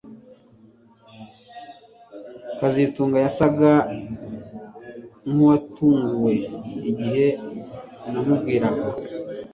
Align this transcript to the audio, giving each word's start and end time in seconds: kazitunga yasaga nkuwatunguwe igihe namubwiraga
kazitunga 2.57 3.17
yasaga 3.25 3.71
nkuwatunguwe 5.31 6.33
igihe 6.89 7.25
namubwiraga 8.11 8.87